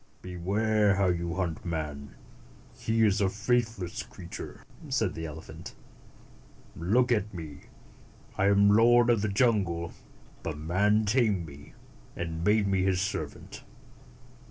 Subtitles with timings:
[0.23, 2.15] "Beware how you hunt man.
[2.75, 5.75] He is a faith less creature," said the elephant.
[6.75, 7.65] "Look at me.
[8.35, 9.93] I am lord of the jungle,
[10.41, 11.73] but man tamed me,
[12.15, 13.63] and made me his servant.